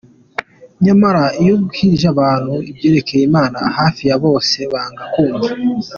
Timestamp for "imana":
3.29-3.59